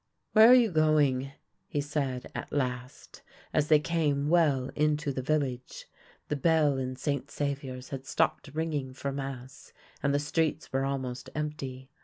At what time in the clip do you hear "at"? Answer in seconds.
2.33-2.51